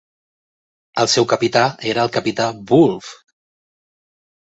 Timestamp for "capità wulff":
2.19-3.15